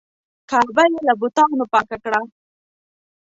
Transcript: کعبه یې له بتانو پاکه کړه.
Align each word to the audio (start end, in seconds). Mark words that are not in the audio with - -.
کعبه 0.49 0.83
یې 0.91 0.99
له 1.07 1.13
بتانو 1.21 1.65
پاکه 1.71 1.97
کړه. 2.03 2.21